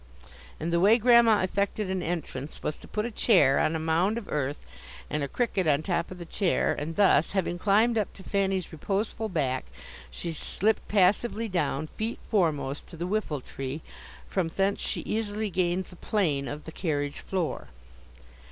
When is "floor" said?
17.19-17.67